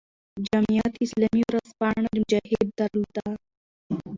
[0.47, 3.27] جمعیت اسلامي ورځپاڼه "مجاهد" درلوده.